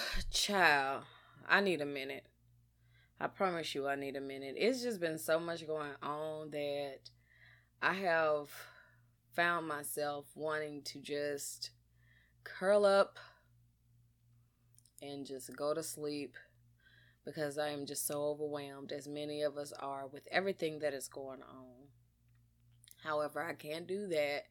[0.30, 1.04] Child,
[1.48, 2.24] I need a minute.
[3.20, 4.54] I promise you, I need a minute.
[4.56, 6.98] It's just been so much going on that
[7.80, 8.48] I have
[9.34, 11.70] found myself wanting to just
[12.44, 13.18] curl up
[15.00, 16.36] and just go to sleep
[17.24, 21.08] because I am just so overwhelmed, as many of us are, with everything that is
[21.08, 21.88] going on.
[23.04, 24.44] However, I can't do that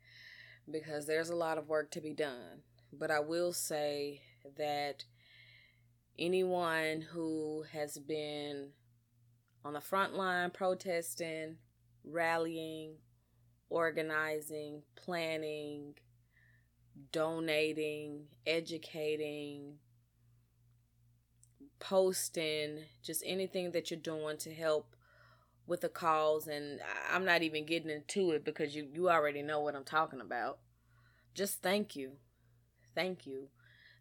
[0.69, 2.63] because there's a lot of work to be done.
[2.93, 4.21] But I will say
[4.57, 5.05] that
[6.21, 8.69] anyone who has been
[9.65, 11.57] on the front line protesting,
[12.03, 12.93] rallying,
[13.69, 15.95] organizing, planning,
[17.11, 19.77] donating, educating,
[21.79, 24.95] posting, just anything that you're doing to help
[25.65, 26.79] with the cause and
[27.11, 30.59] I'm not even getting into it because you you already know what I'm talking about.
[31.33, 32.13] Just thank you.
[32.93, 33.47] Thank you.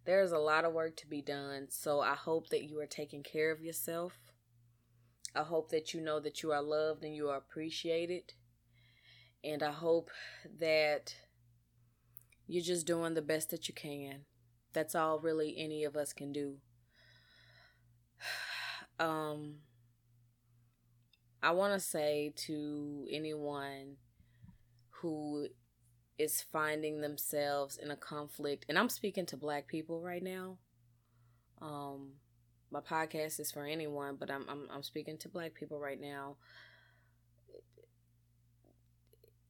[0.04, 3.22] There's a lot of work to be done, so I hope that you are taking
[3.22, 4.18] care of yourself.
[5.34, 8.32] I hope that you know that you are loved and you are appreciated.
[9.44, 10.10] And I hope
[10.58, 11.14] that
[12.46, 14.24] you're just doing the best that you can.
[14.72, 16.56] That's all really any of us can do.
[18.98, 19.60] Um
[21.42, 23.96] I want to say to anyone
[24.90, 25.48] who
[26.20, 30.58] is finding themselves in a conflict, and I'm speaking to black people right now.
[31.62, 32.12] Um,
[32.70, 36.36] my podcast is for anyone, but I'm I'm, I'm speaking to black people right now.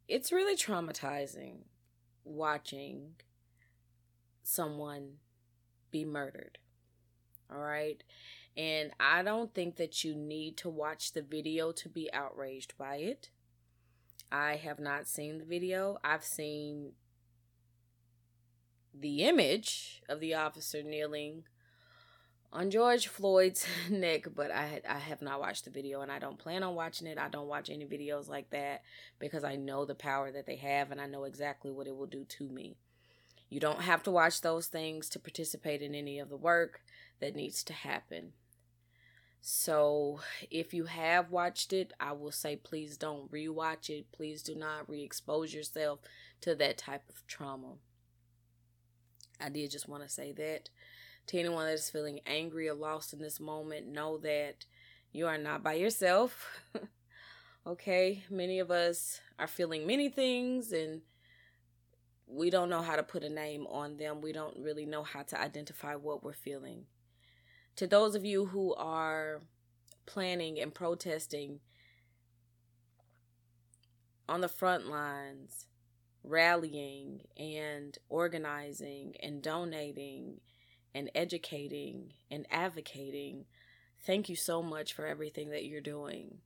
[0.07, 1.65] It's really traumatizing
[2.25, 3.15] watching
[4.43, 5.15] someone
[5.91, 6.59] be murdered.
[7.53, 8.03] All right.
[8.57, 12.97] And I don't think that you need to watch the video to be outraged by
[12.97, 13.31] it.
[14.33, 15.99] I have not seen the video.
[16.05, 16.93] I've seen
[18.95, 21.45] the image of the officer kneeling
[22.53, 26.39] on George Floyd's neck, but I I have not watched the video and I don't
[26.39, 27.19] plan on watching it.
[27.19, 28.83] I don't watch any videos like that
[29.19, 32.07] because I know the power that they have and I know exactly what it will
[32.07, 32.77] do to me.
[33.49, 36.83] You don't have to watch those things to participate in any of the work
[37.21, 38.33] that needs to happen.
[39.43, 40.21] So,
[40.51, 44.13] if you have watched it, I will say please don't rewatch it.
[44.13, 46.01] Please do not re expose yourself
[46.43, 47.77] to that type of trauma.
[49.41, 50.69] I did just want to say that.
[51.29, 54.67] To anyone that is feeling angry or lost in this moment, know that
[55.13, 56.47] you are not by yourself.
[57.67, 58.25] okay?
[58.29, 61.03] Many of us are feeling many things and
[62.27, 64.21] we don't know how to put a name on them.
[64.21, 66.85] We don't really know how to identify what we're feeling
[67.81, 69.41] to those of you who are
[70.05, 71.61] planning and protesting
[74.29, 75.65] on the front lines,
[76.23, 80.43] rallying and organizing and donating
[80.95, 83.47] and educating and advocating,
[84.05, 86.37] thank you so much for everything that you're doing.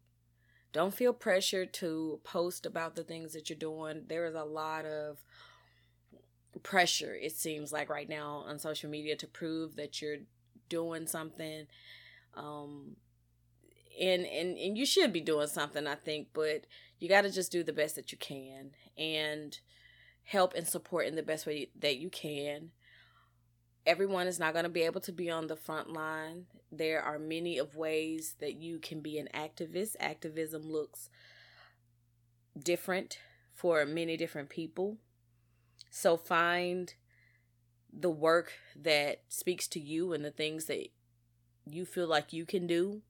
[0.73, 4.05] Don't feel pressured to post about the things that you're doing.
[4.07, 5.19] There is a lot of
[6.63, 10.19] pressure, it seems like, right now on social media to prove that you're
[10.69, 11.67] doing something
[12.35, 12.97] um
[14.01, 16.67] and and and you should be doing something i think but
[16.99, 19.59] you got to just do the best that you can and
[20.25, 22.71] help and support in the best way that you can.
[23.87, 26.47] Everyone is not going to be able to be on the front line.
[26.73, 29.97] There are many of ways that you can be an activist.
[30.01, 31.11] Activism looks
[32.59, 33.19] different
[33.53, 34.97] for many different people.
[35.91, 36.95] So find
[37.99, 40.89] the work that speaks to you and the things that
[41.67, 43.03] you feel like you can do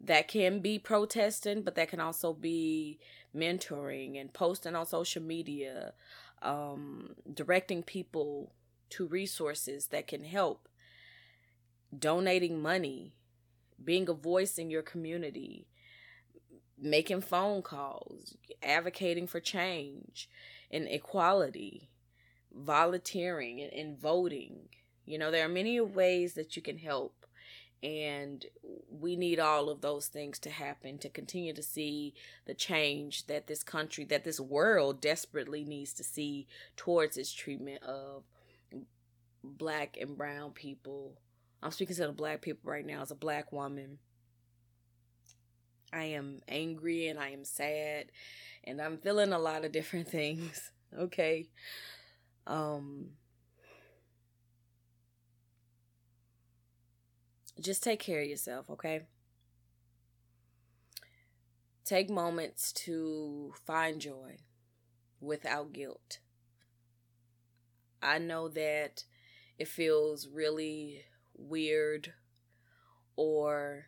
[0.00, 2.98] that can be protesting but that can also be
[3.34, 5.92] mentoring and posting on social media
[6.42, 8.52] um, directing people
[8.90, 10.68] to resources that can help
[11.96, 13.14] donating money
[13.82, 15.66] being a voice in your community
[16.78, 20.28] making phone calls advocating for change
[20.70, 21.88] and equality
[22.56, 24.68] volunteering and, and voting.
[25.04, 27.26] You know, there are many ways that you can help.
[27.82, 28.44] And
[28.90, 32.14] we need all of those things to happen to continue to see
[32.46, 37.82] the change that this country, that this world desperately needs to see towards its treatment
[37.82, 38.24] of
[39.44, 41.12] black and brown people.
[41.62, 43.98] I'm speaking to the black people right now as a black woman.
[45.92, 48.06] I am angry and I am sad
[48.64, 50.72] and I'm feeling a lot of different things.
[50.98, 51.48] Okay.
[52.46, 53.10] Um,
[57.60, 59.02] just take care of yourself, okay?
[61.84, 64.38] Take moments to find joy
[65.20, 66.18] without guilt.
[68.02, 69.04] I know that
[69.58, 71.04] it feels really
[71.36, 72.12] weird
[73.16, 73.86] or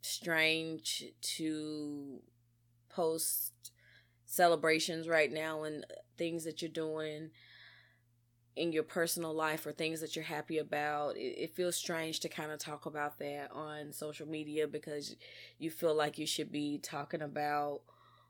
[0.00, 2.20] strange to
[2.88, 3.72] post
[4.28, 7.30] celebrations right now and uh, things that you're doing
[8.54, 11.16] in your personal life or things that you're happy about.
[11.16, 15.16] It, it feels strange to kind of talk about that on social media because
[15.58, 17.80] you feel like you should be talking about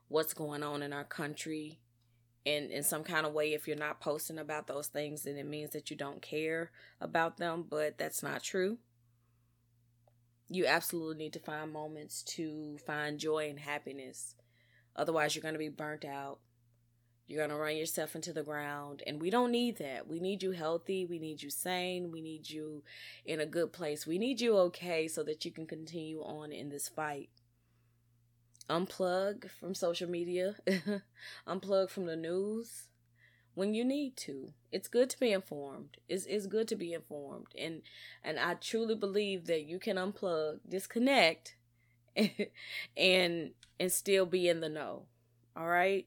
[0.07, 1.79] what's going on in our country
[2.45, 5.45] and in some kind of way if you're not posting about those things then it
[5.45, 8.77] means that you don't care about them but that's not true
[10.49, 14.35] you absolutely need to find moments to find joy and happiness
[14.95, 16.39] otherwise you're going to be burnt out.
[17.27, 19.03] You're going to run yourself into the ground.
[19.05, 20.07] And we don't need that.
[20.07, 21.05] We need you healthy.
[21.05, 22.11] We need you sane.
[22.11, 22.83] We need you
[23.23, 24.07] in a good place.
[24.07, 27.29] We need you okay so that you can continue on in this fight.
[28.67, 30.55] Unplug from social media,
[31.47, 32.89] unplug from the news
[33.59, 34.53] when you need to.
[34.71, 35.97] It's good to be informed.
[36.07, 37.47] It's it's good to be informed.
[37.57, 37.81] And
[38.23, 41.55] and I truly believe that you can unplug, disconnect
[42.97, 45.03] and and still be in the know.
[45.55, 46.05] All right?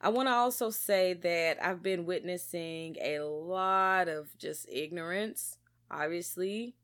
[0.00, 5.58] I want to also say that I've been witnessing a lot of just ignorance,
[5.90, 6.74] obviously.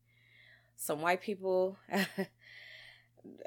[0.77, 1.77] Some white people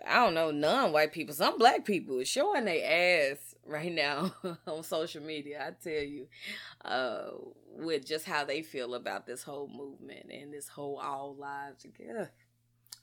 [0.06, 4.32] I don't know, non white people, some black people showing their ass right now
[4.66, 5.64] on social media.
[5.66, 6.26] I tell you,
[6.84, 7.30] uh,
[7.76, 12.30] with just how they feel about this whole movement and this whole all lives, together,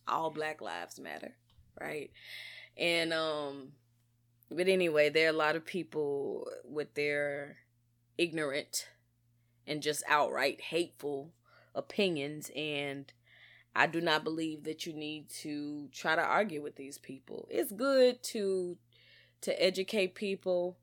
[0.10, 1.34] all black lives matter,
[1.80, 2.12] right?
[2.78, 3.74] And um,
[4.52, 7.58] but anyway, there are a lot of people with their
[8.18, 8.90] ignorant
[9.68, 11.32] and just outright hateful
[11.76, 13.14] opinions and
[13.76, 17.48] I do not believe that you need to try to argue with these people.
[17.50, 18.78] It's good to
[19.42, 20.78] to educate people,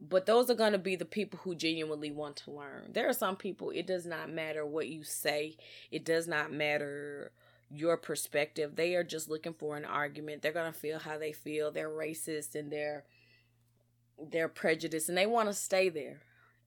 [0.00, 2.90] but those are going to be the people who genuinely want to learn.
[2.92, 5.56] There are some people it does not matter what you say.
[5.90, 7.32] It does not matter
[7.70, 8.76] your perspective.
[8.76, 10.42] They are just looking for an argument.
[10.42, 11.70] They're going to feel how they feel.
[11.70, 13.04] They're racist and they're
[14.30, 16.20] they're prejudiced and they want to stay there.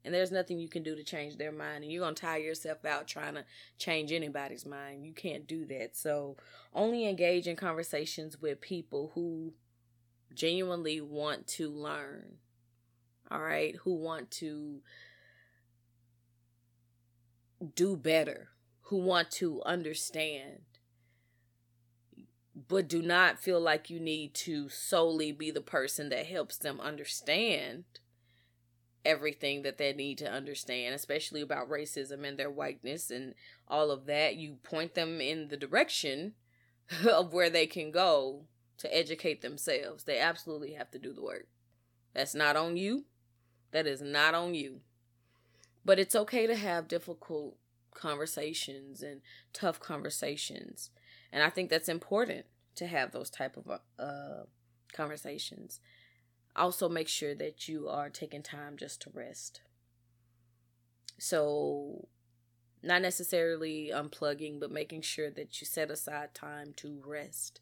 [0.06, 1.84] And there's nothing you can do to change their mind.
[1.84, 3.46] And you're going to tire yourself out trying to
[3.78, 5.06] change anybody's mind.
[5.06, 5.96] You can't do that.
[5.96, 6.36] So
[6.74, 9.54] only engage in conversations with people who
[10.34, 12.38] genuinely want to learn.
[13.30, 14.82] All right who want to
[17.76, 18.50] do better.
[18.88, 20.64] Who want to understand
[22.56, 26.80] but do not feel like you need to solely be the person that helps them
[26.80, 27.84] understand
[29.06, 33.34] everything that they need to understand, especially about racism and their whiteness and
[33.68, 34.36] all of that.
[34.36, 36.34] You point them in the direction
[37.10, 38.46] of where they can go
[38.78, 40.04] to educate themselves.
[40.04, 41.48] They absolutely have to do the work.
[42.14, 43.06] That's not on you.
[43.72, 44.82] That is not on you.
[45.84, 47.58] But it's okay to have difficult
[47.94, 49.22] conversations and
[49.52, 50.92] tough conversations.
[51.34, 52.46] And I think that's important
[52.76, 54.44] to have those type of uh,
[54.94, 55.82] conversations
[56.56, 59.62] also make sure that you are taking time just to rest.
[61.20, 62.08] So,
[62.82, 67.62] not necessarily unplugging, but making sure that you set aside time to rest.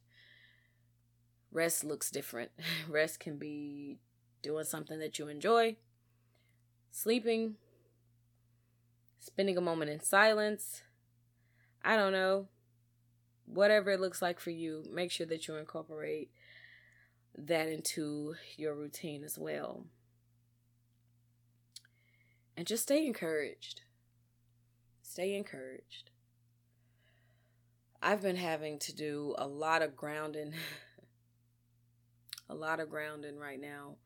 [1.52, 2.52] Rest looks different.
[2.90, 4.00] Rest can be
[4.42, 5.76] doing something that you enjoy,
[6.92, 7.56] sleeping,
[9.20, 10.82] spending a moment in silence.
[11.84, 12.48] I don't know.
[13.54, 16.32] Whatever it looks like for you, make sure that you incorporate
[17.38, 19.86] that into your routine as well.
[22.56, 23.82] And just stay encouraged.
[25.02, 26.12] Stay encouraged.
[28.02, 30.54] I've been having to do a lot of grounding,
[32.50, 33.98] a lot of grounding right now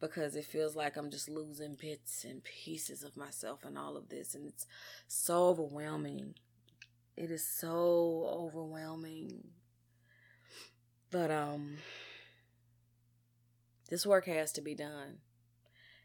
[0.00, 4.08] because it feels like I'm just losing bits and pieces of myself and all of
[4.08, 4.34] this.
[4.34, 4.66] And it's
[5.06, 6.34] so overwhelming.
[7.18, 9.42] It is so overwhelming.
[11.10, 11.78] But, um,
[13.90, 15.18] this work has to be done.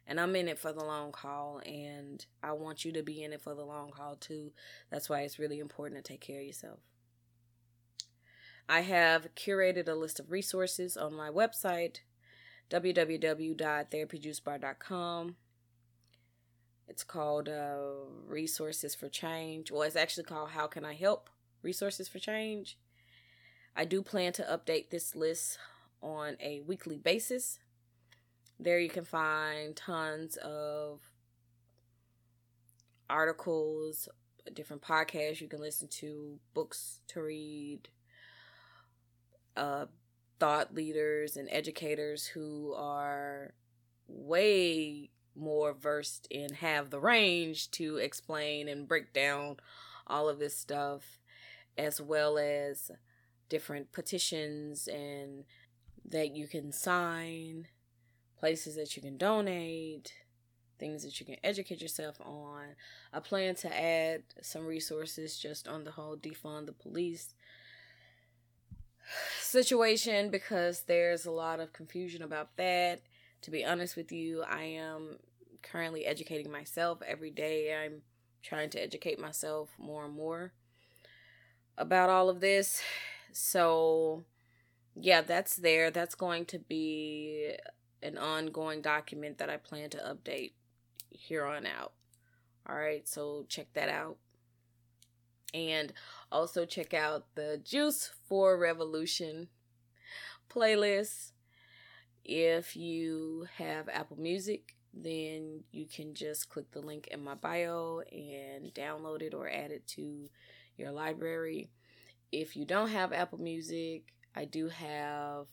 [0.08, 3.32] And I'm in it for the long haul, and I want you to be in
[3.32, 4.54] it for the long haul too.
[4.90, 6.80] That's why it's really important to take care of yourself.
[8.68, 11.98] I have curated a list of resources on my website,
[12.72, 15.36] www.therapyjuicebar.com.
[16.94, 17.86] It's called uh,
[18.28, 19.72] Resources for Change.
[19.72, 21.28] Well, it's actually called How Can I Help?
[21.64, 22.78] Resources for Change.
[23.76, 25.58] I do plan to update this list
[26.04, 27.58] on a weekly basis.
[28.60, 31.00] There you can find tons of
[33.10, 34.08] articles,
[34.54, 37.90] different podcasts you can listen to, books to read,
[39.58, 39.88] uh,
[40.40, 43.56] thought leaders and educators who are
[44.08, 49.58] way more versed and have the range to explain and break down
[50.08, 51.20] all of this stuff,
[51.78, 52.92] as well as
[53.50, 55.44] different petitions and
[56.06, 57.68] that you can sign,
[58.38, 60.14] places that you can donate,
[60.80, 62.76] things that you can educate yourself on.
[63.14, 67.36] I plan to add some resources just on the whole defund the police
[69.40, 73.02] situation because there's a lot of confusion about that.
[73.44, 75.18] To be honest with you, I am
[75.62, 77.76] currently educating myself every day.
[77.76, 78.02] I'm
[78.42, 80.54] trying to educate myself more and more
[81.78, 82.82] about all of this.
[83.34, 84.24] So,
[84.96, 85.92] yeah, that's there.
[85.92, 87.56] That's going to be
[88.02, 90.54] an ongoing document that I plan to update
[91.10, 91.92] here on out.
[92.68, 94.18] All right, so check that out.
[95.54, 95.92] And
[96.32, 99.50] also check out the Juice for Revolution
[100.50, 101.33] playlist.
[102.24, 108.02] If you have Apple Music, then you can just click the link in my bio
[108.12, 110.30] and download it or add it to
[110.78, 111.70] your library.
[112.32, 115.48] If you don't have Apple Music, I do have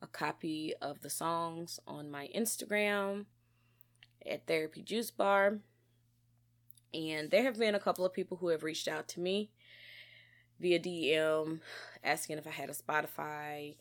[0.00, 3.26] a copy of the songs on my Instagram
[4.24, 5.58] at Therapy Juice Bar.
[6.94, 9.50] And there have been a couple of people who have reached out to me
[10.58, 11.60] via DM
[12.02, 13.76] asking if I had a Spotify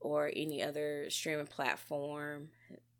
[0.00, 2.48] or any other streaming platform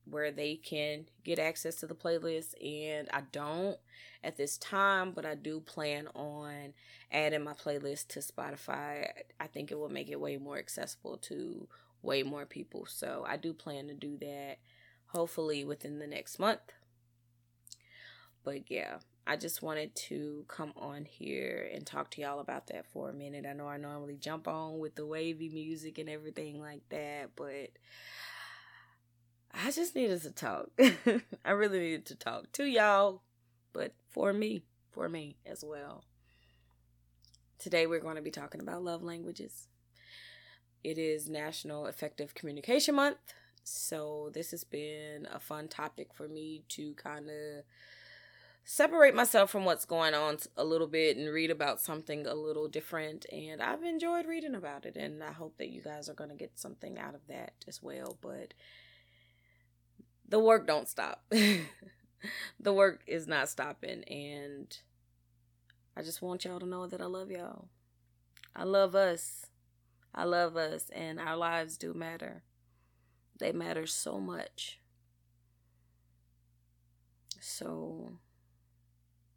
[0.05, 3.77] where they can get access to the playlist and I don't
[4.25, 6.73] at this time but I do plan on
[7.13, 9.09] adding my playlist to Spotify.
[9.39, 11.69] I think it will make it way more accessible to
[12.03, 12.87] way more people.
[12.87, 14.59] So I do plan to do that
[15.07, 16.61] hopefully within the next month.
[18.45, 18.99] But yeah,
[19.31, 23.13] I just wanted to come on here and talk to y'all about that for a
[23.13, 23.45] minute.
[23.45, 27.69] I know I normally jump on with the wavy music and everything like that, but
[29.53, 30.71] I just needed to talk.
[31.45, 33.21] I really needed to talk to y'all,
[33.75, 36.05] but for me, for me as well.
[37.59, 39.69] Today we're going to be talking about love languages.
[40.83, 46.63] It is National Effective Communication Month, so this has been a fun topic for me
[46.69, 47.65] to kind of
[48.71, 52.69] separate myself from what's going on a little bit and read about something a little
[52.69, 53.25] different.
[53.33, 56.37] And I've enjoyed reading about it, and I hope that you guys are going to
[56.37, 58.19] get something out of that as well.
[58.21, 58.53] But
[60.29, 61.25] the work don't stop.
[62.61, 64.77] the work is not stopping, and
[65.97, 67.69] I just want y'all to know that I love y'all.
[68.55, 69.47] I love us.
[70.15, 72.43] I love us, and our lives do matter.
[73.39, 74.79] They matter so much.
[77.41, 78.19] So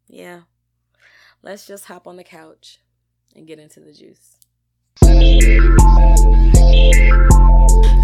[0.08, 0.42] yeah,
[1.42, 2.78] let's just hop on the couch
[3.34, 4.38] and get into the juice.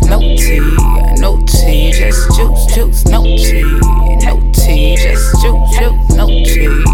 [0.09, 0.61] No tea,
[1.21, 3.05] no tea, just juice, juice.
[3.07, 3.62] No tea,
[4.25, 6.09] no tea, just juice, juice.
[6.17, 6.85] No tea.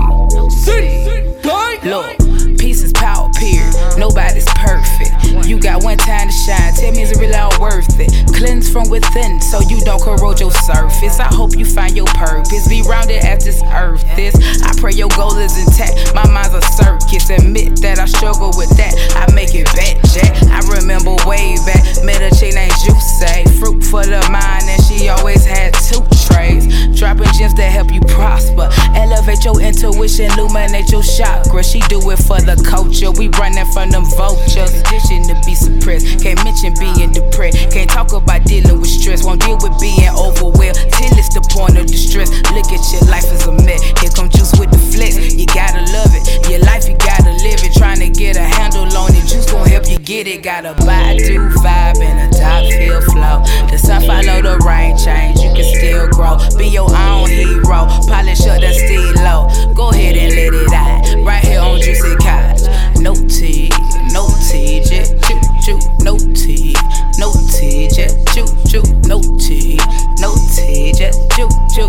[1.85, 3.64] Look, peace is power, period.
[3.99, 5.13] Nobody's perfect.
[5.47, 6.75] You got one time to shine.
[6.75, 8.11] Tell me, is it really all worth it?
[8.35, 11.21] Cleanse from within so you don't corrode your surface.
[11.21, 12.69] I hope you find your purpose.
[12.69, 14.35] Be rounded as this earth is.
[14.63, 16.15] I pray your goal is intact.
[16.15, 17.31] My mind's a circus.
[17.31, 18.95] Admit that I struggle with that.
[19.17, 20.35] I make it back, Jack.
[20.51, 21.83] I remember way back.
[22.05, 23.15] Met a chick named Juice.
[23.59, 26.67] Fruit for the mind, and she always had two trays.
[26.99, 28.69] Dropping gems that help you prosper.
[28.93, 31.63] Elevate your intuition, illuminate your chakra.
[31.65, 33.11] She do it for the culture.
[33.13, 34.71] We running from them vultures.
[34.71, 36.23] Condition to be suppressed.
[36.23, 37.75] Can't mention being depressed.
[37.75, 39.27] Can't talk about dealing with stress.
[39.27, 42.31] Won't deal with being overwhelmed till it's the point of distress.
[42.55, 43.83] Look at your life as a mess.
[43.99, 45.19] Here come juice with the flex.
[45.35, 46.23] You gotta love it.
[46.49, 47.75] Your life, you gotta live it.
[47.75, 49.27] Trying to get a handle on it.
[49.27, 50.47] Juice gon' help you get it.
[50.47, 53.43] Got a Badu vibe and a top feel flow.
[53.69, 55.43] The sun follow the rain change.
[55.43, 56.39] You can still grow.
[56.57, 57.91] Be your own hero.
[58.07, 59.51] Polish up the low.
[59.75, 61.27] Go ahead and let it out.
[61.27, 62.64] Right here on Juicy Couch.
[63.05, 63.69] No tea,
[64.15, 65.79] no tea, just choo choo.
[66.01, 66.75] No tea,
[67.19, 68.83] no tea, just choo choo.
[69.07, 69.79] No tea,
[70.21, 71.87] no tea, just choo choo.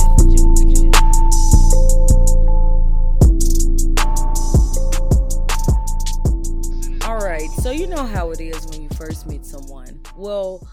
[7.07, 10.01] Alright, so you know how it is when you first meet someone.
[10.17, 10.67] Well,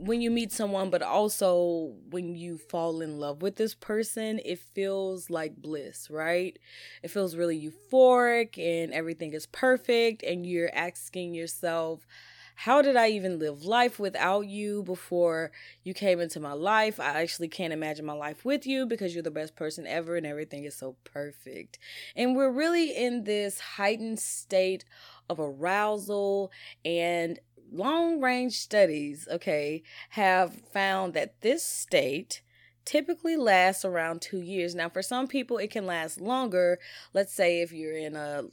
[0.00, 4.58] when you meet someone, but also when you fall in love with this person, it
[4.58, 6.58] feels like bliss, right?
[7.02, 12.06] It feels really euphoric and everything is perfect, and you're asking yourself,
[12.54, 15.50] how did I even live life without you before
[15.82, 17.00] you came into my life?
[17.00, 20.26] I actually can't imagine my life with you because you're the best person ever and
[20.26, 21.78] everything is so perfect.
[22.16, 24.84] And we're really in this heightened state
[25.30, 26.50] of arousal
[26.84, 27.38] and
[27.70, 32.42] long range studies, okay, have found that this state
[32.84, 34.74] typically lasts around two years.
[34.74, 36.78] Now, for some people, it can last longer.
[37.12, 38.44] Let's say if you're in a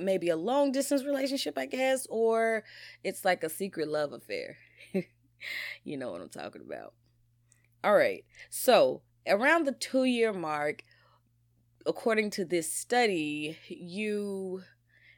[0.00, 2.64] maybe a long distance relationship, I guess, or
[3.02, 4.56] it's like a secret love affair.
[5.84, 6.94] you know what I'm talking about.
[7.82, 8.24] All right.
[8.50, 10.82] So, around the two year mark,
[11.86, 14.62] according to this study, you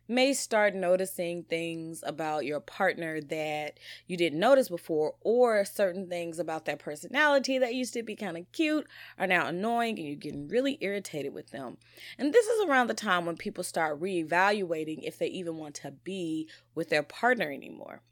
[0.09, 6.39] may start noticing things about your partner that you didn't notice before, or certain things
[6.39, 8.87] about their personality that used to be kind of cute
[9.19, 11.77] are now annoying and you're getting really irritated with them.
[12.17, 15.91] And this is around the time when people start reevaluating if they even want to
[15.91, 18.03] be with their partner anymore.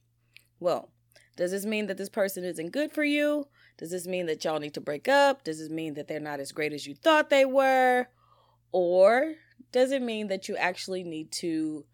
[0.60, 0.90] Well,
[1.36, 3.46] does this mean that this person isn't good for you?
[3.78, 5.44] Does this mean that y'all need to break up?
[5.44, 8.08] Does this mean that they're not as great as you thought they were?
[8.72, 9.34] Or
[9.72, 11.84] does it mean that you actually need to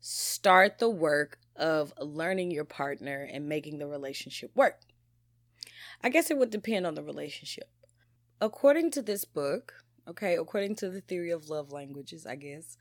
[0.00, 4.80] start the work of learning your partner and making the relationship work?
[6.02, 7.70] I guess it would depend on the relationship.
[8.40, 9.74] According to this book,
[10.08, 12.78] okay, according to the theory of love languages, I guess,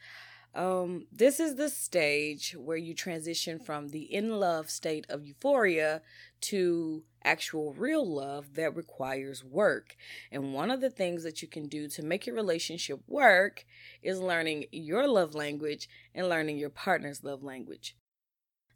[0.55, 6.01] um, this is the stage where you transition from the in love state of euphoria
[6.41, 9.95] to actual real love that requires work.
[10.31, 13.65] And one of the things that you can do to make your relationship work
[14.01, 17.95] is learning your love language and learning your partner's love language.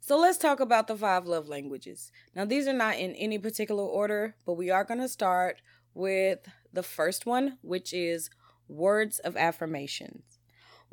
[0.00, 2.12] So let's talk about the five love languages.
[2.36, 5.62] Now, these are not in any particular order, but we are going to start
[5.94, 6.40] with
[6.72, 8.28] the first one, which is
[8.68, 10.33] words of affirmations.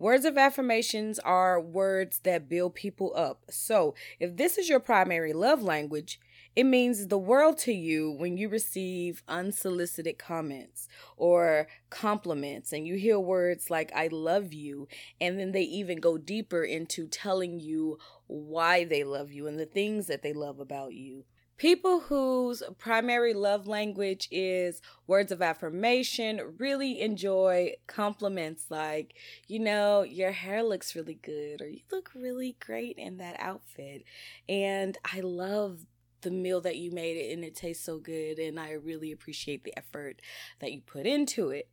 [0.02, 3.44] Words of affirmations are words that build people up.
[3.52, 6.20] So, if this is your primary love language,
[6.56, 12.96] it means the world to you when you receive unsolicited comments or compliments and you
[12.96, 14.88] hear words like, I love you.
[15.22, 19.68] And then they even go deeper into telling you why they love you and the
[19.68, 21.26] things that they love about you.
[21.62, 29.14] People whose primary love language is words of affirmation really enjoy compliments like,
[29.46, 34.06] you know, your hair looks really good or you look really great in that outfit.
[34.50, 35.86] And I love
[36.22, 39.64] the meal that you made it and it tastes so good and I really appreciate
[39.64, 40.20] the effort
[40.62, 41.70] that you put into it.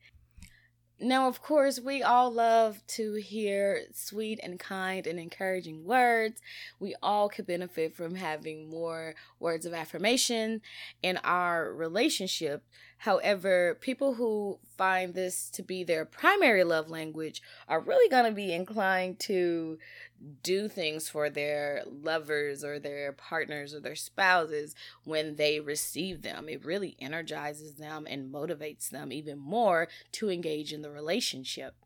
[1.01, 6.41] Now, of course, we all love to hear sweet and kind and encouraging words.
[6.81, 10.61] We all could benefit from having more words of affirmation
[11.01, 12.65] in our relationship.
[12.99, 18.33] However, people who find this to be their primary love language are really going to
[18.33, 19.79] be inclined to
[20.43, 26.49] do things for their lovers or their partners or their spouses when they receive them.
[26.49, 31.77] It really energizes them and motivates them even more to engage in the relationship.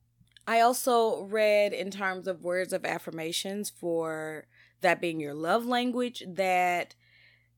[0.46, 4.46] I also read in terms of words of affirmations for
[4.80, 6.94] that being your love language that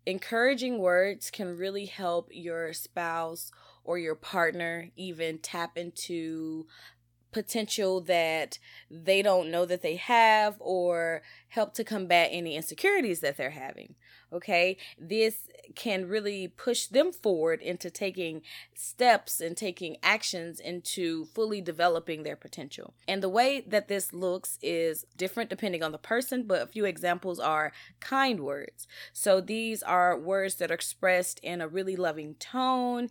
[0.07, 3.51] encouraging words can really help your spouse
[3.85, 6.67] or your partner even tap into
[7.35, 13.37] potential that they don't know that they have or help to combat any insecurities that
[13.37, 13.97] they're having.
[14.33, 18.43] Okay, this can really push them forward into taking
[18.75, 22.95] steps and taking actions into fully developing their potential.
[23.07, 26.85] And the way that this looks is different depending on the person, but a few
[26.85, 28.87] examples are kind words.
[29.13, 33.11] So these are words that are expressed in a really loving tone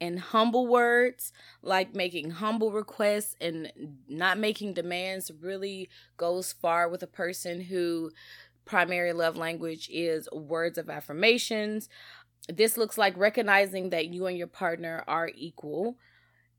[0.00, 1.32] and humble words
[1.62, 3.72] like making humble requests and
[4.08, 8.10] not making demands really goes far with a person who
[8.64, 11.88] primary love language is words of affirmations.
[12.48, 15.96] This looks like recognizing that you and your partner are equal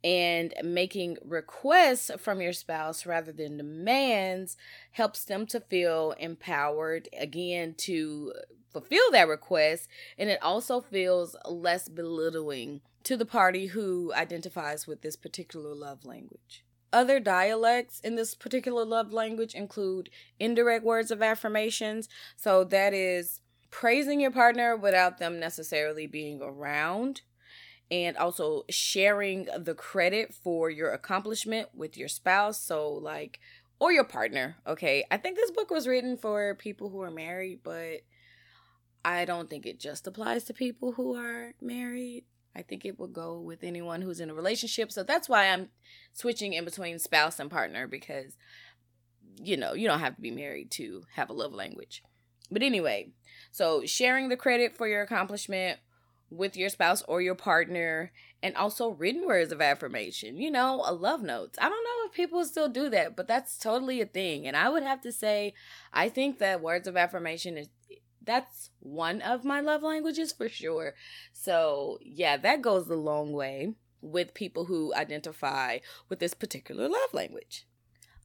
[0.03, 4.55] and making requests from your spouse rather than demands
[4.91, 8.33] helps them to feel empowered again to
[8.71, 15.01] fulfill that request and it also feels less belittling to the party who identifies with
[15.01, 16.63] this particular love language.
[16.91, 20.09] Other dialects in this particular love language include
[20.39, 22.09] indirect words of affirmations.
[22.35, 27.21] So that is praising your partner without them necessarily being around,
[27.91, 32.61] and also sharing the credit for your accomplishment with your spouse.
[32.61, 33.39] So, like,
[33.79, 34.57] or your partner.
[34.67, 35.05] Okay.
[35.09, 38.01] I think this book was written for people who are married, but
[39.03, 42.25] I don't think it just applies to people who are married.
[42.55, 44.91] I think it will go with anyone who's in a relationship.
[44.91, 45.69] So that's why I'm
[46.13, 48.35] switching in between spouse and partner because,
[49.41, 52.03] you know, you don't have to be married to have a love language.
[52.51, 53.11] But anyway,
[53.51, 55.79] so sharing the credit for your accomplishment
[56.29, 58.11] with your spouse or your partner
[58.43, 61.57] and also written words of affirmation, you know, a love notes.
[61.61, 64.47] I don't know if people still do that, but that's totally a thing.
[64.47, 65.53] And I would have to say,
[65.93, 67.69] I think that words of affirmation is
[68.23, 70.93] that's one of my love languages for sure.
[71.33, 73.73] So, yeah, that goes a long way.
[74.01, 77.65] with people who identify with this particular love language.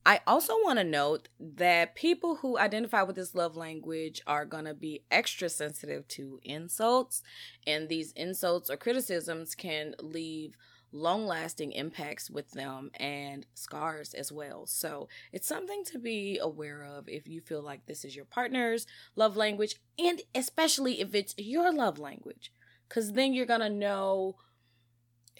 [0.06, 4.66] I also want to note that people who identify with this love language are going
[4.66, 7.22] to be extra sensitive to insults,
[7.66, 10.56] and these insults or criticisms can leave
[10.92, 14.66] long lasting impacts with them and scars as well.
[14.66, 18.86] So it's something to be aware of if you feel like this is your partner's
[19.16, 22.52] love language, and especially if it's your love language,
[22.88, 24.36] because then you're going to know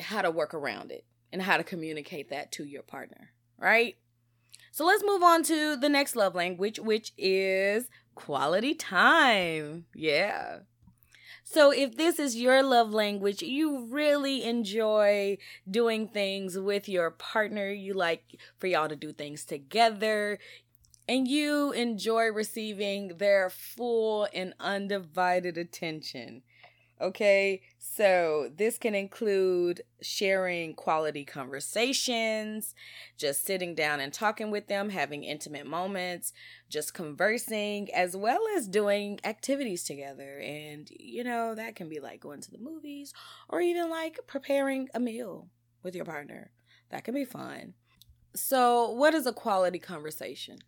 [0.00, 3.96] how to work around it and how to communicate that to your partner, right?
[4.74, 9.84] So let's move on to the next love language, which is quality time.
[9.94, 10.62] Yeah.
[11.44, 15.38] So, if this is your love language, you really enjoy
[15.70, 18.24] doing things with your partner, you like
[18.58, 20.40] for y'all to do things together,
[21.08, 26.42] and you enjoy receiving their full and undivided attention.
[27.00, 32.72] Okay, so this can include sharing quality conversations,
[33.18, 36.33] just sitting down and talking with them, having intimate moments,
[36.68, 40.38] just conversing, as well as doing activities together.
[40.38, 43.12] And, you know, that can be like going to the movies
[43.48, 45.48] or even like preparing a meal
[45.83, 46.52] with your partner.
[46.90, 47.74] That can be fun.
[48.37, 50.59] So, what is a quality conversation?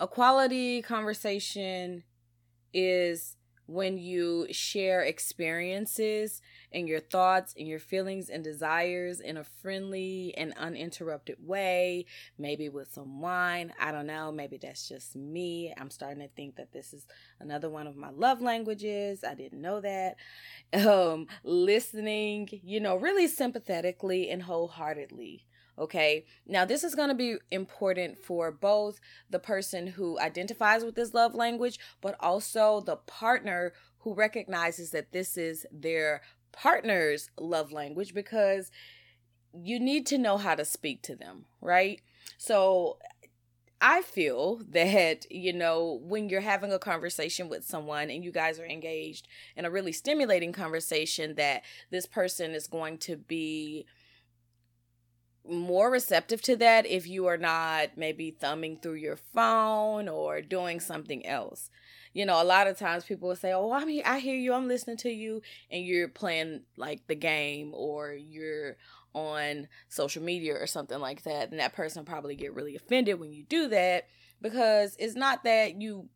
[0.00, 2.02] A quality conversation
[2.72, 9.44] is when you share experiences and your thoughts and your feelings and desires in a
[9.44, 12.06] friendly and uninterrupted way,
[12.38, 13.72] maybe with some wine.
[13.80, 14.32] I don't know.
[14.32, 15.72] Maybe that's just me.
[15.78, 17.06] I'm starting to think that this is
[17.40, 19.24] another one of my love languages.
[19.24, 20.16] I didn't know that.
[20.74, 25.44] Um, listening, you know, really sympathetically and wholeheartedly.
[25.78, 26.24] Okay.
[26.46, 31.14] Now, this is going to be important for both the person who identifies with this
[31.14, 36.20] love language, but also the partner who recognizes that this is their
[36.52, 38.70] partner's love language because
[39.54, 42.00] you need to know how to speak to them, right?
[42.36, 42.98] So,
[43.80, 48.58] I feel that, you know, when you're having a conversation with someone and you guys
[48.58, 53.86] are engaged in a really stimulating conversation, that this person is going to be
[55.48, 60.80] more receptive to that if you are not maybe thumbing through your phone or doing
[60.80, 61.70] something else.
[62.12, 64.52] You know, a lot of times people will say, "Oh, I mean, I hear you.
[64.52, 68.76] I'm listening to you," and you're playing like the game or you're
[69.14, 73.32] on social media or something like that, and that person probably get really offended when
[73.32, 74.06] you do that
[74.40, 76.08] because it's not that you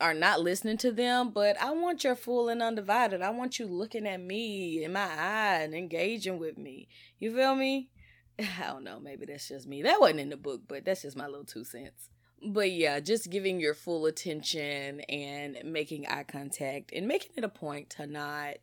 [0.00, 3.22] are not listening to them, but I want your full and undivided.
[3.22, 6.88] I want you looking at me in my eye and engaging with me.
[7.18, 7.90] You feel me?
[8.38, 9.82] I don't know, maybe that's just me.
[9.82, 12.08] That wasn't in the book, but that's just my little two cents.
[12.42, 17.50] But yeah, just giving your full attention and making eye contact and making it a
[17.50, 18.54] point to not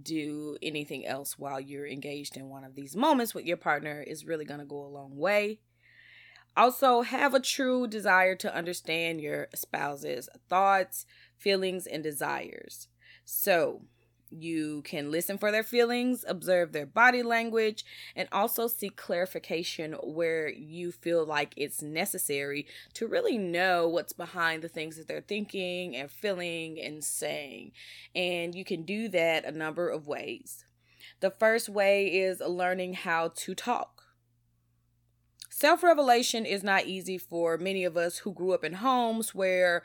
[0.00, 4.26] do anything else while you're engaged in one of these moments with your partner is
[4.26, 5.60] really going to go a long way.
[6.56, 11.06] Also, have a true desire to understand your spouse's thoughts,
[11.38, 12.88] feelings, and desires.
[13.24, 13.82] So,
[14.32, 17.84] you can listen for their feelings, observe their body language,
[18.16, 24.62] and also seek clarification where you feel like it's necessary to really know what's behind
[24.62, 27.72] the things that they're thinking and feeling and saying.
[28.14, 30.64] And you can do that a number of ways.
[31.20, 34.01] The first way is learning how to talk.
[35.62, 39.84] Self revelation is not easy for many of us who grew up in homes where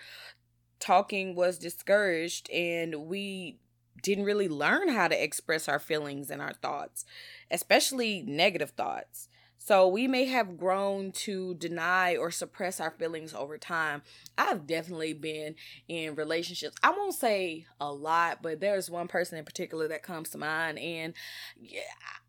[0.80, 3.60] talking was discouraged and we
[4.02, 7.06] didn't really learn how to express our feelings and our thoughts,
[7.52, 9.30] especially negative thoughts.
[9.68, 14.02] So we may have grown to deny or suppress our feelings over time.
[14.38, 15.56] I've definitely been
[15.90, 16.78] in relationships.
[16.82, 20.80] I won't say a lot, but there's one person in particular that comes to mind.
[20.80, 21.14] And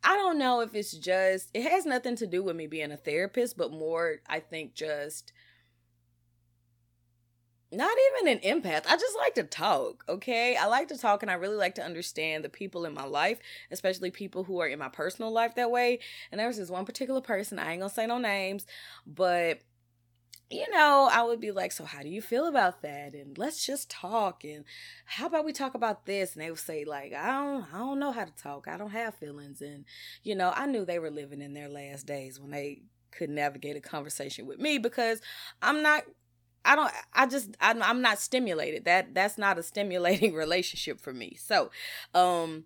[0.02, 2.96] I don't know if it's just, it has nothing to do with me being a
[2.96, 5.32] therapist, but more, I think, just
[7.70, 8.86] not even an empath.
[8.86, 10.56] I just like to talk, okay?
[10.56, 13.38] I like to talk and I really like to understand the people in my life,
[13.70, 15.98] especially people who are in my personal life that way.
[16.32, 18.66] And there was this one particular person, I ain't gonna say no names,
[19.06, 19.60] but
[20.50, 23.12] you know, I would be like, So, how do you feel about that?
[23.12, 24.44] And let's just talk.
[24.44, 24.64] And
[25.04, 26.34] how about we talk about this?
[26.34, 28.66] And they would say, like, I don't, I don't know how to talk.
[28.66, 29.60] I don't have feelings.
[29.60, 29.84] And,
[30.22, 33.76] you know, I knew they were living in their last days when they could navigate
[33.76, 35.20] a conversation with me because
[35.60, 36.04] I'm not
[36.64, 38.84] I don't I just I'm, I'm not stimulated.
[38.84, 41.36] That that's not a stimulating relationship for me.
[41.40, 41.70] So,
[42.14, 42.64] um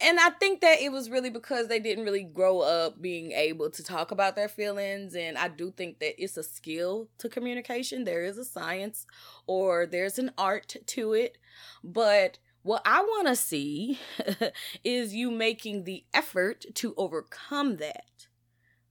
[0.00, 3.70] and I think that it was really because they didn't really grow up being able
[3.70, 5.14] to talk about their feelings.
[5.14, 8.04] And I do think that it's a skill to communication.
[8.04, 9.06] There is a science
[9.46, 11.38] or there's an art to it.
[11.84, 14.00] But What I want to see
[14.84, 18.04] is you making the effort to overcome that,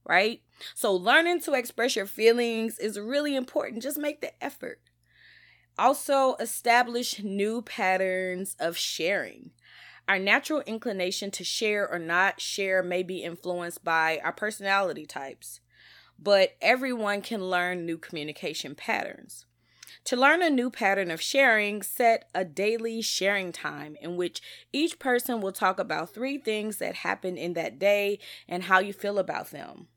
[0.06, 0.40] right?
[0.74, 3.82] So, learning to express your feelings is really important.
[3.82, 4.80] Just make the effort.
[5.78, 9.50] Also, establish new patterns of sharing.
[10.08, 15.60] Our natural inclination to share or not share may be influenced by our personality types,
[16.18, 19.46] but everyone can learn new communication patterns.
[20.04, 24.40] To learn a new pattern of sharing, set a daily sharing time in which
[24.72, 28.92] each person will talk about three things that happened in that day and how you
[28.92, 29.88] feel about them.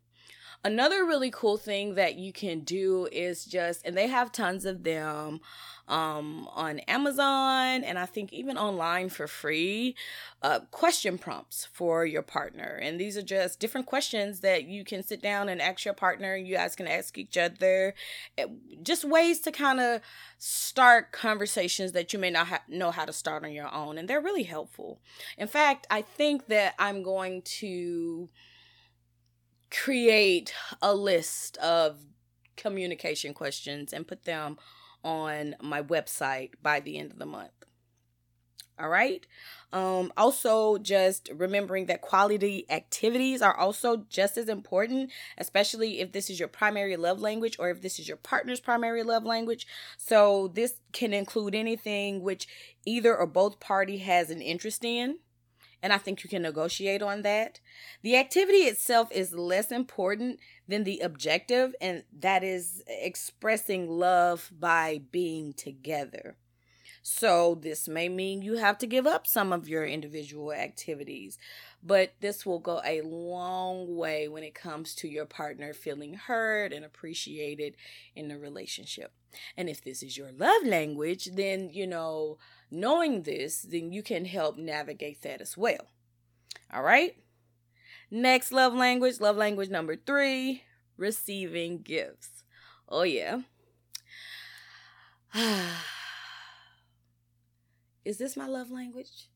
[0.63, 4.83] Another really cool thing that you can do is just, and they have tons of
[4.83, 5.39] them
[5.87, 9.95] um, on Amazon and I think even online for free,
[10.41, 12.77] uh, question prompts for your partner.
[12.81, 16.35] And these are just different questions that you can sit down and ask your partner.
[16.35, 17.95] You guys can ask each other,
[18.37, 18.45] eh,
[18.83, 20.01] just ways to kind of
[20.37, 23.97] start conversations that you may not ha- know how to start on your own.
[23.97, 24.99] And they're really helpful.
[25.37, 28.29] In fact, I think that I'm going to
[29.71, 31.97] create a list of
[32.57, 34.57] communication questions and put them
[35.03, 37.51] on my website by the end of the month.
[38.79, 39.27] All right.
[39.73, 46.29] Um, also, just remembering that quality activities are also just as important, especially if this
[46.29, 49.67] is your primary love language or if this is your partner's primary love language.
[49.97, 52.47] So, this can include anything which
[52.85, 55.19] either or both party has an interest in
[55.81, 57.59] and I think you can negotiate on that.
[58.01, 65.01] The activity itself is less important than the objective, and that is expressing love by
[65.11, 66.35] being together.
[67.01, 71.37] So, this may mean you have to give up some of your individual activities,
[71.81, 76.73] but this will go a long way when it comes to your partner feeling heard
[76.73, 77.75] and appreciated
[78.15, 79.13] in the relationship.
[79.55, 82.37] And if this is your love language, then, you know,
[82.71, 85.87] knowing this, then you can help navigate that as well.
[86.73, 87.15] All right.
[88.11, 90.63] Next love language, love language number three,
[90.97, 92.43] receiving gifts.
[92.87, 93.41] Oh, yeah.
[98.03, 99.27] is this my love language?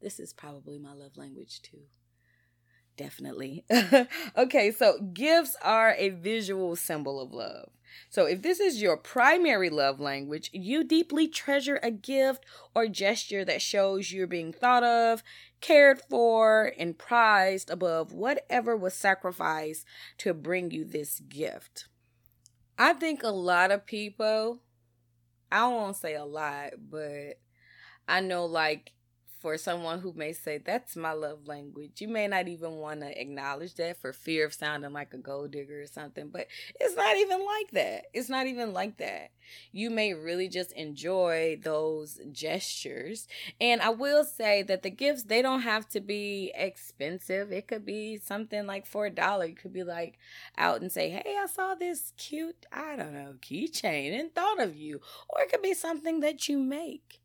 [0.00, 1.82] This is probably my love language too.
[2.98, 3.64] Definitely.
[4.36, 7.70] okay, so gifts are a visual symbol of love.
[8.10, 13.44] So if this is your primary love language, you deeply treasure a gift or gesture
[13.44, 15.22] that shows you're being thought of,
[15.60, 19.86] cared for, and prized above whatever was sacrificed
[20.18, 21.86] to bring you this gift.
[22.76, 24.60] I think a lot of people,
[25.52, 27.38] I won't say a lot, but
[28.08, 28.92] I know like
[29.40, 32.00] for someone who may say that's my love language.
[32.00, 35.52] You may not even want to acknowledge that for fear of sounding like a gold
[35.52, 36.46] digger or something, but
[36.78, 38.06] it's not even like that.
[38.12, 39.30] It's not even like that.
[39.72, 43.28] You may really just enjoy those gestures.
[43.60, 47.52] And I will say that the gifts they don't have to be expensive.
[47.52, 49.46] It could be something like for a dollar.
[49.46, 50.18] You could be like
[50.56, 54.76] out and say, "Hey, I saw this cute, I don't know, keychain and thought of
[54.76, 57.20] you." Or it could be something that you make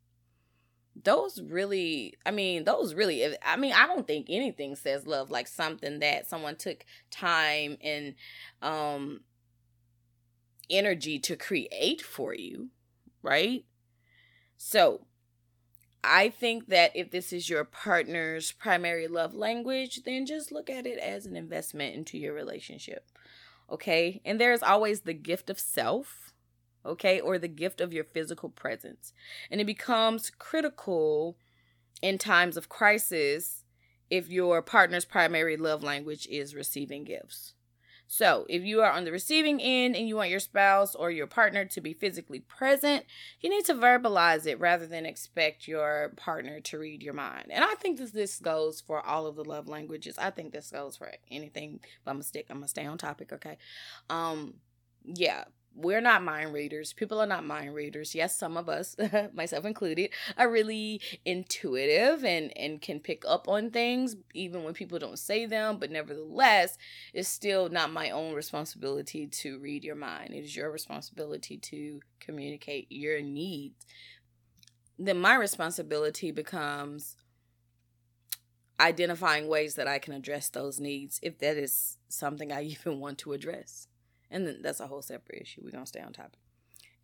[1.01, 5.47] those really i mean those really i mean i don't think anything says love like
[5.47, 8.13] something that someone took time and
[8.62, 9.21] um
[10.69, 12.69] energy to create for you
[13.21, 13.65] right?
[14.58, 15.08] So
[16.03, 20.86] i think that if this is your partner's primary love language then just look at
[20.86, 23.10] it as an investment into your relationship
[23.73, 24.21] okay?
[24.23, 26.22] And there's always the gift of self
[26.86, 29.13] okay, or the gift of your physical presence.
[29.50, 31.38] And it becomes critical
[32.02, 33.63] in times of crisis
[34.10, 37.54] if your partner's primary love language is receiving gifts.
[38.06, 41.26] So, if you are on the receiving end and you want your spouse or your
[41.26, 43.06] partner to be physically present,
[43.41, 47.48] you need to verbalize it rather than expect your partner to read your mind.
[47.50, 50.17] And I think that this goes for all of the love languages.
[50.19, 53.34] I think this goes for anything, but I'm gonna stick, I'm gonna stay on topic,
[53.34, 53.58] okay?
[54.12, 54.56] Um,
[55.06, 56.93] yeah, we're not mind readers.
[56.93, 58.13] People are not mind readers.
[58.13, 58.95] Yes, some of us,
[59.33, 64.99] myself included, are really intuitive and and can pick up on things even when people
[64.99, 66.77] don't say them, but nevertheless,
[67.13, 70.33] it's still not my own responsibility to read your mind.
[70.33, 73.86] It is your responsibility to communicate your needs.
[74.97, 77.17] Then my responsibility becomes
[78.79, 83.17] identifying ways that I can address those needs if that is something I even want
[83.19, 83.88] to address.
[84.34, 85.62] And that's a whole separate issue.
[85.63, 86.39] We're going to stay on topic.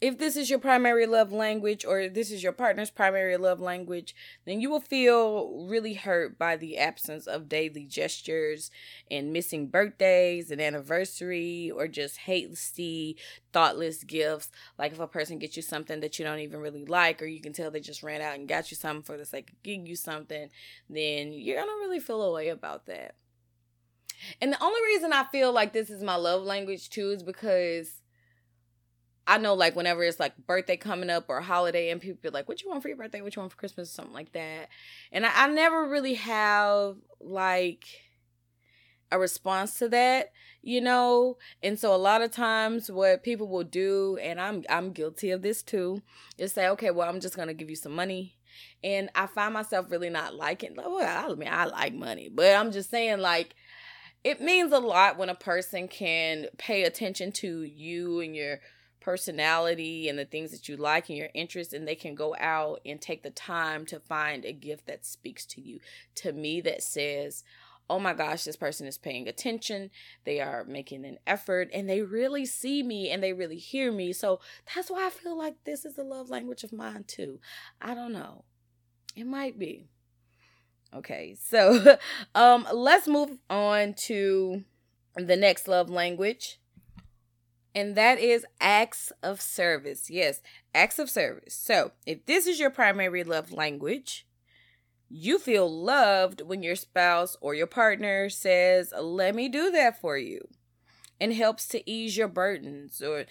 [0.01, 4.15] if this is your primary love language or this is your partner's primary love language,
[4.45, 8.71] then you will feel really hurt by the absence of daily gestures
[9.11, 13.17] and missing birthdays and anniversary or just hasty,
[13.51, 14.51] thoughtless gifts.
[14.77, 17.41] Like if a person gets you something that you don't even really like, or you
[17.41, 19.85] can tell they just ran out and got you something for the sake of getting
[19.85, 20.49] you something,
[20.89, 23.15] then you're gonna really feel a way about that.
[24.41, 28.01] And the only reason I feel like this is my love language too is because
[29.29, 32.49] I know like whenever it's like birthday coming up or holiday and people be like,
[32.49, 33.21] What you want for your birthday?
[33.21, 33.89] What you want for Christmas?
[33.89, 34.69] or Something like that.
[35.11, 37.85] And I, I never really have like
[39.11, 40.31] a response to that,
[40.63, 41.37] you know?
[41.61, 45.43] And so a lot of times what people will do, and I'm I'm guilty of
[45.43, 46.01] this too,
[46.39, 48.35] is say, Okay, well I'm just gonna give you some money.
[48.83, 52.71] And I find myself really not liking well, I mean I like money, but I'm
[52.71, 53.53] just saying like
[54.23, 58.59] it means a lot when a person can pay attention to you and your
[58.99, 62.81] personality and the things that you like and your interests and they can go out
[62.85, 65.79] and take the time to find a gift that speaks to you.
[66.15, 67.43] To me that says
[67.89, 69.89] oh my gosh this person is paying attention.
[70.23, 74.13] They are making an effort and they really see me and they really hear me.
[74.13, 74.39] So
[74.75, 77.39] that's why i feel like this is a love language of mine too.
[77.81, 78.43] I don't know.
[79.15, 79.87] It might be
[80.93, 81.97] okay so
[82.35, 84.63] um let's move on to
[85.15, 86.59] the next love language
[87.75, 90.09] and that is acts of service.
[90.09, 90.41] Yes,
[90.73, 91.53] acts of service.
[91.53, 94.25] So, if this is your primary love language,
[95.07, 100.17] you feel loved when your spouse or your partner says, Let me do that for
[100.17, 100.47] you,
[101.21, 103.25] and helps to ease your burdens or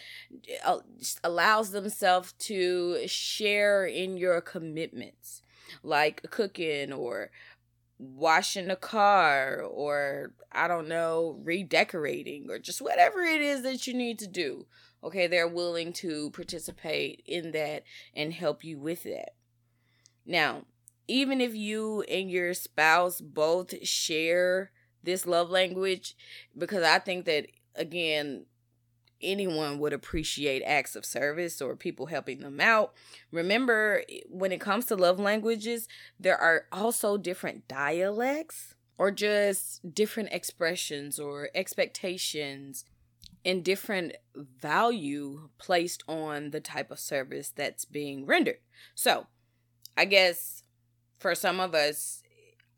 [0.65, 0.79] uh,
[1.25, 5.43] allows themselves to share in your commitments,
[5.83, 7.31] like cooking or
[7.99, 13.95] washing a car or I don't know, redecorating or just whatever it is that you
[13.95, 14.67] need to do.
[15.03, 19.35] Okay, they're willing to participate in that and help you with that.
[20.27, 20.65] Now,
[21.07, 26.17] even if you and your spouse both share this love language,
[26.57, 28.47] because I think that again,
[29.23, 32.95] anyone would appreciate acts of service or people helping them out.
[33.33, 40.31] Remember, when it comes to love languages, there are also different dialects or just different
[40.33, 42.85] expressions or expectations
[43.45, 48.59] and different value placed on the type of service that's being rendered.
[48.95, 49.27] So,
[49.97, 50.63] I guess
[51.19, 52.23] for some of us,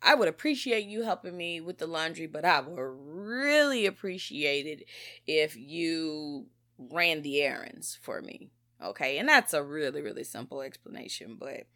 [0.02, 4.84] I would appreciate you helping me with the laundry, but I would really appreciate it
[5.26, 6.46] if you
[6.78, 8.50] ran the errands for me.
[8.82, 11.66] Okay, and that's a really, really simple explanation, but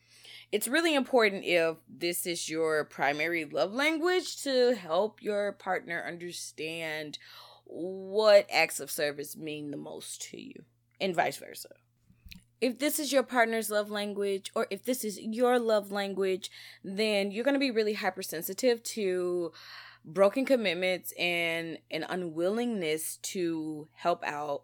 [0.50, 7.18] it's really important if this is your primary love language to help your partner understand
[7.64, 10.64] what acts of service mean the most to you,
[10.98, 11.68] and vice versa
[12.64, 16.50] if this is your partner's love language or if this is your love language,
[16.82, 19.52] then you're going to be really hypersensitive to
[20.02, 24.62] broken commitments and an unwillingness to help out,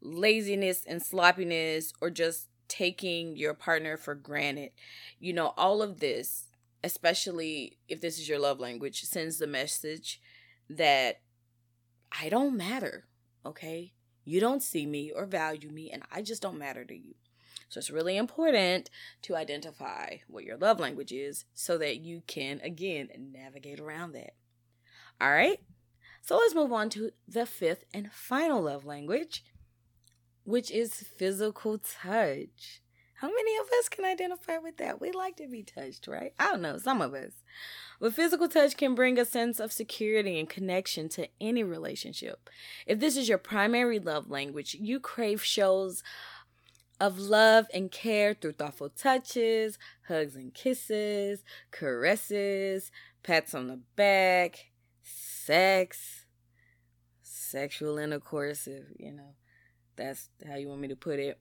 [0.00, 4.70] laziness and sloppiness, or just taking your partner for granted.
[5.18, 6.46] You know, all of this,
[6.84, 10.20] especially if this is your love language, sends the message
[10.70, 11.22] that
[12.12, 13.08] I don't matter,
[13.44, 13.94] okay?
[14.26, 17.14] You don't see me or value me, and I just don't matter to you.
[17.68, 18.90] So it's really important
[19.22, 24.34] to identify what your love language is so that you can, again, navigate around that.
[25.20, 25.60] All right?
[26.22, 29.44] So let's move on to the fifth and final love language,
[30.44, 32.82] which is physical touch.
[33.20, 35.00] How many of us can identify with that?
[35.00, 36.34] We like to be touched, right?
[36.38, 37.32] I don't know, some of us.
[38.00, 42.50] But physical touch can bring a sense of security and connection to any relationship.
[42.86, 46.02] If this is your primary love language, you crave shows
[47.00, 49.78] of love and care through thoughtful touches,
[50.08, 52.90] hugs and kisses, caresses,
[53.22, 54.70] pats on the back,
[55.02, 56.24] sex,
[57.22, 59.34] sexual intercourse, if you know
[59.96, 61.38] that's how you want me to put it.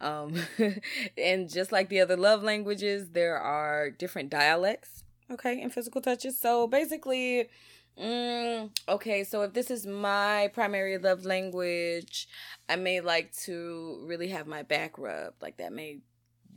[0.00, 0.34] Um,
[1.18, 5.03] and just like the other love languages, there are different dialects,
[5.34, 6.38] okay, and physical touches.
[6.38, 7.48] So basically,
[8.00, 12.28] mm, okay, so if this is my primary love language,
[12.68, 15.42] I may like to really have my back rubbed.
[15.42, 16.00] Like that may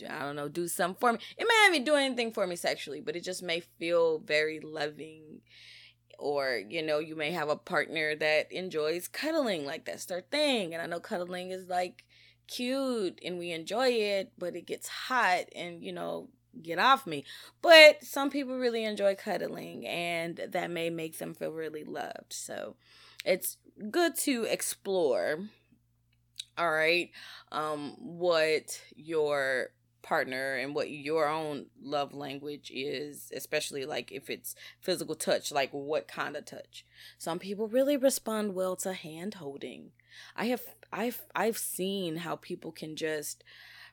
[0.05, 1.19] I don't know, do something for me.
[1.37, 4.59] It may not even do anything for me sexually, but it just may feel very
[4.59, 5.41] loving.
[6.19, 10.73] Or, you know, you may have a partner that enjoys cuddling, like that's their thing.
[10.73, 12.03] And I know cuddling is like
[12.47, 16.29] cute and we enjoy it, but it gets hot and, you know,
[16.61, 17.25] get off me.
[17.61, 22.31] But some people really enjoy cuddling and that may make them feel really loved.
[22.31, 22.75] So
[23.25, 23.57] it's
[23.91, 25.39] good to explore
[26.57, 27.11] all right
[27.51, 29.69] um what your
[30.01, 35.69] partner and what your own love language is especially like if it's physical touch like
[35.71, 36.85] what kind of touch
[37.17, 39.91] some people really respond well to hand holding
[40.35, 40.61] i have
[40.93, 43.43] i've i've seen how people can just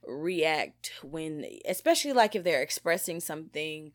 [0.07, 3.93] react when especially like if they're expressing something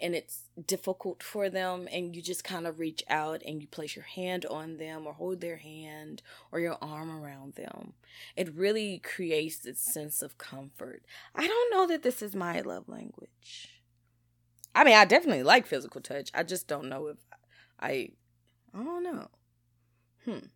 [0.00, 3.96] and it's difficult for them and you just kind of reach out and you place
[3.96, 6.22] your hand on them or hold their hand
[6.52, 7.94] or your arm around them
[8.36, 11.02] it really creates this sense of comfort.
[11.34, 13.80] I don't know that this is my love language.
[14.74, 16.30] I mean i definitely like physical touch.
[16.34, 17.18] I just don't know if
[17.80, 18.10] i
[18.74, 19.28] i don't know.
[20.24, 20.46] Hmm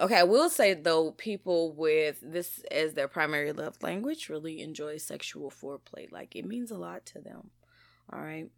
[0.00, 4.96] Okay, I will say though, people with this as their primary love language really enjoy
[4.96, 6.10] sexual foreplay.
[6.10, 7.50] Like it means a lot to them.
[8.12, 8.48] All right.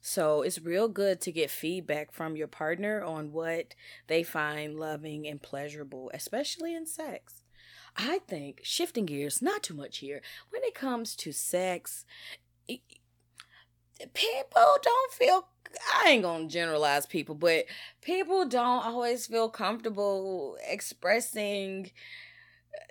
[0.00, 3.74] So it's real good to get feedback from your partner on what
[4.06, 7.42] they find loving and pleasurable, especially in sex.
[7.96, 12.04] I think shifting gears, not too much here, when it comes to sex,
[14.14, 15.48] people don't feel
[16.02, 17.66] I ain't gonna generalize people, but
[18.00, 21.90] people don't always feel comfortable expressing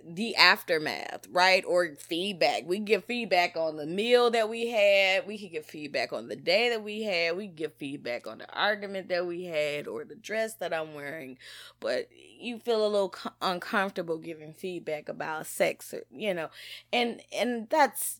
[0.08, 1.64] the aftermath, right?
[1.66, 2.64] Or feedback.
[2.66, 5.26] We give feedback on the meal that we had.
[5.26, 7.36] We can give feedback on the day that we had.
[7.38, 11.38] We give feedback on the argument that we had or the dress that I'm wearing.
[11.80, 16.50] But you feel a little uncomfortable giving feedback about sex, or, you know,
[16.94, 18.20] and and that's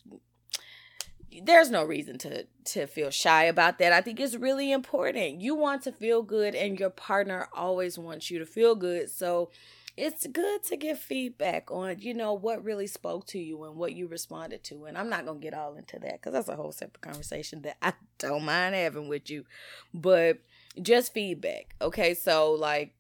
[1.44, 3.92] there's no reason to to feel shy about that.
[3.92, 5.42] I think it's really important.
[5.42, 9.10] You want to feel good and your partner always wants you to feel good.
[9.10, 9.50] So
[9.98, 13.94] it's good to get feedback on, you know, what really spoke to you and what
[13.94, 14.86] you responded to.
[14.86, 17.62] And I'm not going to get all into that cuz that's a whole separate conversation
[17.62, 19.46] that I don't mind having with you.
[19.94, 20.40] But
[20.82, 21.76] just feedback.
[21.82, 22.14] Okay?
[22.14, 22.94] So like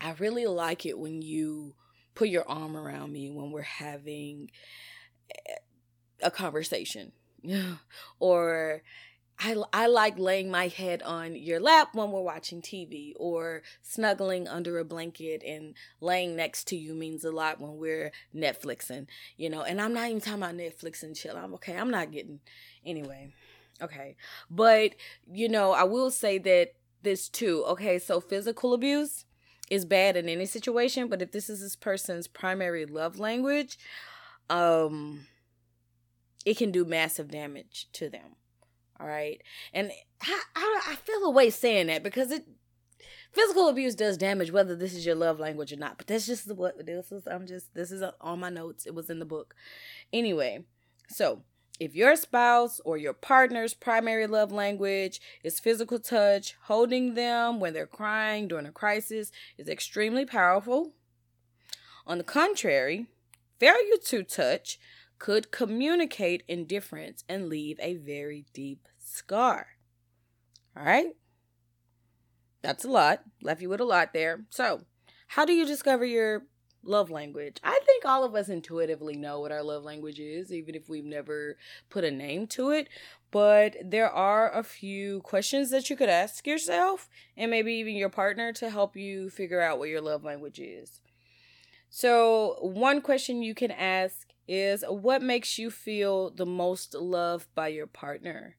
[0.00, 1.74] I really like it when you
[2.14, 4.50] put your arm around me when we're having
[6.22, 7.12] a conversation.
[8.18, 8.82] or
[9.38, 14.46] I, I like laying my head on your lap when we're watching TV, or snuggling
[14.46, 19.06] under a blanket and laying next to you means a lot when we're Netflixing,
[19.36, 19.62] you know.
[19.62, 21.36] And I'm not even talking about Netflix and chill.
[21.36, 21.76] I'm okay.
[21.76, 22.40] I'm not getting
[22.86, 23.32] anyway.
[23.82, 24.16] Okay,
[24.48, 24.94] but
[25.30, 27.64] you know, I will say that this too.
[27.66, 29.24] Okay, so physical abuse
[29.68, 33.78] is bad in any situation, but if this is this person's primary love language,
[34.48, 35.26] um
[36.44, 38.36] it can do massive damage to them.
[39.00, 39.42] All right.
[39.72, 39.90] And
[40.22, 42.46] I, I, I feel a way saying that because it
[43.32, 45.98] physical abuse does damage whether this is your love language or not.
[45.98, 47.26] But that's just what this is.
[47.26, 48.86] I'm just this is on my notes.
[48.86, 49.54] It was in the book.
[50.12, 50.64] Anyway,
[51.08, 51.42] so
[51.80, 57.72] if your spouse or your partner's primary love language is physical touch, holding them when
[57.72, 60.92] they're crying during a crisis is extremely powerful.
[62.06, 63.06] On the contrary,
[63.58, 64.78] failure to touch
[65.18, 69.68] could communicate indifference and leave a very deep scar.
[70.76, 71.14] All right?
[72.62, 73.22] That's a lot.
[73.42, 74.44] Left you with a lot there.
[74.50, 74.82] So,
[75.28, 76.46] how do you discover your
[76.82, 77.58] love language?
[77.62, 81.04] I think all of us intuitively know what our love language is, even if we've
[81.04, 81.56] never
[81.90, 82.88] put a name to it.
[83.30, 88.08] But there are a few questions that you could ask yourself and maybe even your
[88.08, 91.00] partner to help you figure out what your love language is.
[91.90, 97.68] So, one question you can ask is what makes you feel the most loved by
[97.68, 98.56] your partner?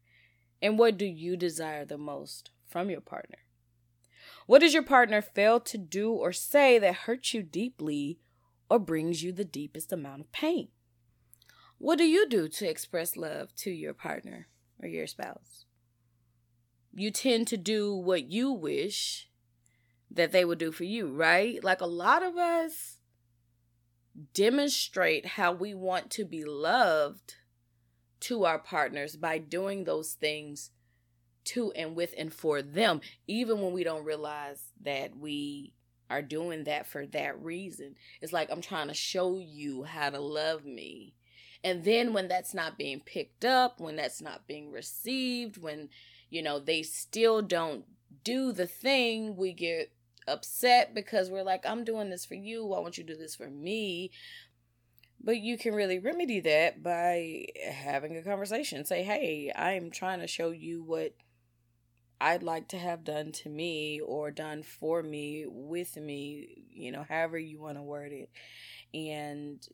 [0.61, 3.37] And what do you desire the most from your partner?
[4.47, 8.19] What does your partner fail to do or say that hurts you deeply
[8.69, 10.69] or brings you the deepest amount of pain?
[11.77, 14.47] What do you do to express love to your partner
[14.81, 15.65] or your spouse?
[16.93, 19.29] You tend to do what you wish
[20.09, 21.61] that they would do for you, right?
[21.63, 22.99] Like a lot of us
[24.33, 27.35] demonstrate how we want to be loved
[28.21, 30.71] to our partners by doing those things
[31.43, 35.73] to and with and for them, even when we don't realize that we
[36.09, 37.95] are doing that for that reason.
[38.21, 41.13] It's like I'm trying to show you how to love me.
[41.63, 45.89] And then when that's not being picked up, when that's not being received, when,
[46.29, 47.85] you know, they still don't
[48.23, 49.91] do the thing, we get
[50.27, 52.65] upset because we're like, I'm doing this for you.
[52.65, 54.11] Why won't you do this for me?
[55.21, 58.85] But you can really remedy that by having a conversation.
[58.85, 61.13] Say, hey, I'm trying to show you what
[62.21, 67.05] I'd like to have done to me or done for me, with me, you know,
[67.07, 68.29] however you want to word it.
[68.93, 69.65] And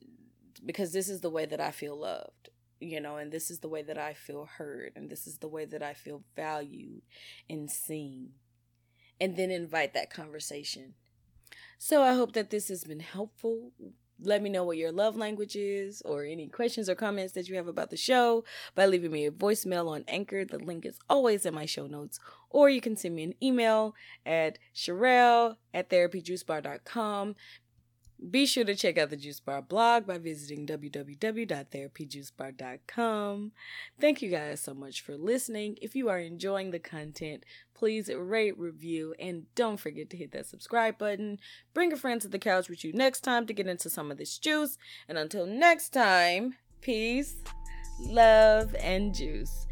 [0.64, 2.50] because this is the way that I feel loved,
[2.80, 5.48] you know, and this is the way that I feel heard, and this is the
[5.48, 7.02] way that I feel valued
[7.48, 8.30] and seen
[9.22, 10.94] and then invite that conversation.
[11.78, 13.70] So I hope that this has been helpful.
[14.20, 17.54] Let me know what your love language is or any questions or comments that you
[17.54, 18.44] have about the show
[18.74, 20.44] by leaving me a voicemail on Anchor.
[20.44, 22.18] The link is always in my show notes.
[22.50, 23.94] Or you can send me an email
[24.26, 27.36] at Sherelle at therapyjuicebar.com.
[28.30, 33.52] Be sure to check out the Juice Bar blog by visiting www.therapyjuicebar.com.
[34.00, 35.76] Thank you guys so much for listening.
[35.82, 37.42] If you are enjoying the content,
[37.74, 41.40] please rate, review, and don't forget to hit that subscribe button.
[41.74, 44.18] Bring a friend to the couch with you next time to get into some of
[44.18, 44.78] this juice.
[45.08, 47.34] And until next time, peace,
[47.98, 49.66] love, and juice.